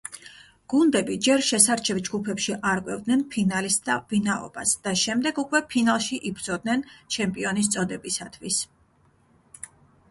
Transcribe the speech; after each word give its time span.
გუნდები 0.73 1.17
ჯერ 1.25 1.43
შესარჩევ 1.47 1.99
ჯგუფებში 2.07 2.55
არკვევდნენ 2.71 3.21
ფინალისტთა 3.35 3.99
ვინაობას 4.15 4.73
და 4.89 4.95
შემდეგ 5.03 5.43
უკვე 5.45 5.63
ფინალში 5.75 6.21
იბრძოდნენ 6.33 6.85
ჩემპიონის 7.19 7.73
წოდებისათვის. 7.79 8.61